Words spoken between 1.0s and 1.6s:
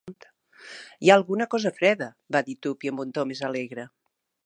"Hi ha alguna